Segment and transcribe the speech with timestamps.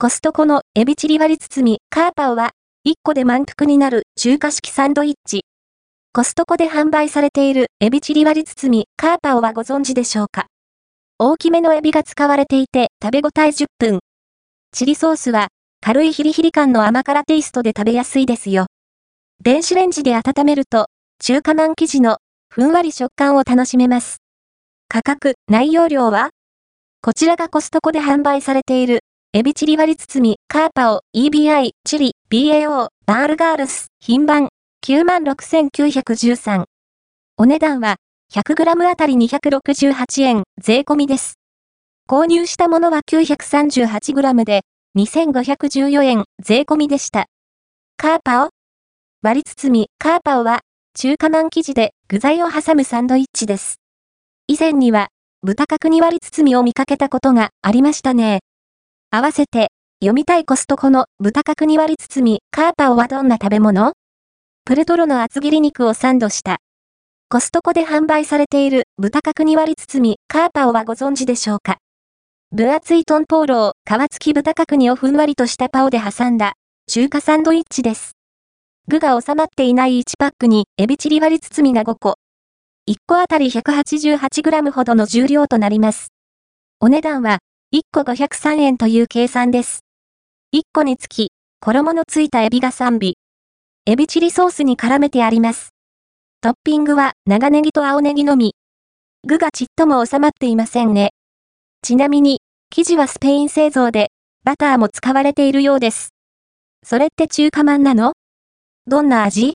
[0.00, 2.52] コストコのエビチリ割り包みカーパオは
[2.86, 5.40] 1個で満腹になる中華式サンドイッチ。
[6.12, 10.46] コストコで販売されているエビチリ割り包みカーパオはご存知でしょうか？
[11.18, 13.98] 大きめのエビが使われていて食べ応え10分。
[14.70, 15.48] チリソースは
[15.80, 18.66] 軽いヒリヒリ感の甘辛テイストで食べやすいですよ。
[19.42, 20.86] 電子レンジで温めると
[21.18, 22.18] 中華まん生地の
[22.50, 24.18] ふんわり食感を楽しめます。
[24.86, 26.30] 価格、内容量は？
[27.02, 29.00] こちらがコストコで販売されている
[29.34, 34.48] エビチリ割り包み、カーパオ、EBI、チリ、BAO、バールガールス、品番、
[34.86, 36.64] 96,913。
[37.36, 37.96] お値段は、
[38.32, 41.34] 100g あたり268円、税込みです。
[42.08, 44.62] 購入したものは 938g で、
[44.96, 47.26] 2514円、税込みでした。
[47.98, 48.48] カーパオ
[49.20, 50.60] 割り包み、カーパオは、
[50.94, 53.78] 中華まん生地で具材を挟むサンドイッチです。
[54.46, 55.08] 以前には、
[55.42, 58.40] 豚角煮割り包みを見かけたことがありましたね。
[59.10, 59.68] 合わせて、
[60.00, 63.94] 読みたいコストコの豚角煮割り包み、カーパオはどんな食べ物？
[64.66, 66.58] プルトロの厚切り肉をサンドした。
[67.30, 71.78] コストコで販売されている豚角煮割り包み、カーパオはご存知でしょうか？
[72.52, 76.52] 分厚いトンポーロを皮付き豚角煮をふんわりとしたパオで挟んだ
[76.86, 78.12] 中華サンドイッチです。
[78.88, 82.16] 具が収まっていない1パックにエビチリ割り包みが5個。
[82.90, 86.08] 1個あたり 188g ほどの重量となります。
[86.80, 87.38] お値段は
[87.70, 89.80] 1個503円という計算です。
[90.54, 93.12] 1個につき、衣のついたエビが3尾。
[93.84, 95.74] エビチリソースに絡めてあります。
[96.40, 98.54] トッピングは長ネギと青ネギのみ。
[99.26, 101.10] 具がちっとも収まっていませんね。
[101.82, 104.12] ちなみに、生地はスペイン製造で、
[104.44, 106.14] バターも使われているようです。
[106.82, 108.14] それって中華まんなの？
[108.86, 109.52] どんな味？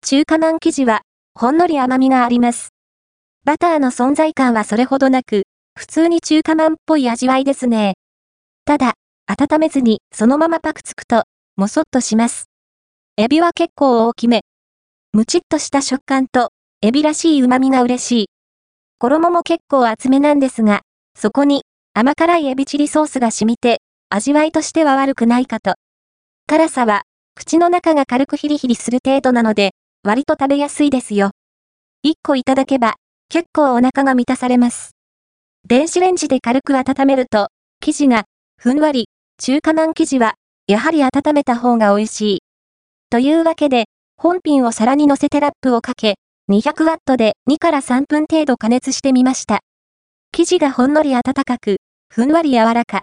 [0.00, 1.02] 中華まん生地は、
[1.34, 2.70] ほんのり甘みがあります。
[3.44, 5.42] バターの存在感はそれほどなく、
[5.76, 7.94] 普通に中華まんっぽい味わいですね。
[8.64, 8.94] ただ、
[9.26, 11.24] 温めずにそのままパクつくと、
[11.56, 12.46] もそっとします。
[13.16, 14.42] エビは結構大きめ。
[15.12, 16.50] むちっとした食感と、
[16.82, 18.26] エビらしい旨味が嬉しい。
[18.98, 20.82] 衣も結構厚めなんですが、
[21.16, 21.62] そこに
[21.94, 23.80] 甘辛いエビチリソースが染みて、
[24.10, 25.74] 味わいとしては悪くないかと。
[26.46, 27.02] 辛さは、
[27.34, 31.30] 口の中が軽くヒリヒリする程度なので、割と食べやすいですよ。
[32.06, 32.94] 1個いただけば、
[33.28, 34.93] 結構お腹が満たされます。
[35.66, 37.48] 電子レンジで軽く温めると、
[37.80, 38.24] 生地が、
[38.58, 39.08] ふんわり、
[39.38, 40.34] 中華まん生地は、
[40.66, 42.42] やはり温めた方が美味しい。
[43.08, 43.86] というわけで、
[44.18, 46.16] 本品を皿に乗せてラップをかけ、
[46.50, 49.60] 200ワットで2から3分程度加熱してみました。
[50.32, 51.78] 生地がほんのり温かく、
[52.10, 53.00] ふんわり柔らか。